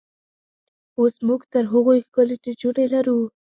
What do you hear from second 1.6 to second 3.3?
هغوی ښکلې نجونې لرو.